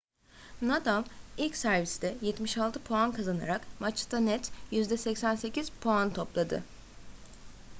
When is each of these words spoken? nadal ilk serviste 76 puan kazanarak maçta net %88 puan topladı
nadal 0.67 1.03
ilk 1.43 1.55
serviste 1.59 2.09
76 2.21 2.79
puan 2.87 3.11
kazanarak 3.17 3.67
maçta 3.83 4.19
net 4.29 4.51
%88 4.71 5.71
puan 5.83 6.13
topladı 6.19 6.63